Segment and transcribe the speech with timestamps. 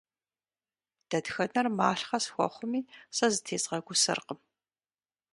[1.09, 2.81] Дэтхэнэр малъхъэ схуэхъуми,
[3.15, 4.39] сэ зытезгъэгусэркъым.